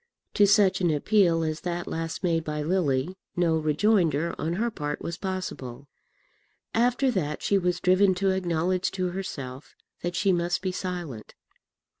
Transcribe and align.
To 0.33 0.47
such 0.47 0.81
an 0.81 0.89
appeal 0.89 1.43
as 1.43 1.59
that 1.61 1.85
last 1.85 2.23
made 2.23 2.43
by 2.43 2.63
Lily 2.63 3.19
no 3.35 3.55
rejoinder 3.55 4.33
on 4.39 4.53
her 4.53 4.71
part 4.71 4.99
was 5.03 5.15
possible. 5.15 5.87
After 6.73 7.11
that 7.11 7.43
she 7.43 7.59
was 7.59 7.79
driven 7.79 8.15
to 8.15 8.31
acknowledge 8.31 8.89
to 8.93 9.09
herself 9.09 9.75
that 10.01 10.15
she 10.15 10.33
must 10.33 10.63
be 10.63 10.71
silent. 10.71 11.35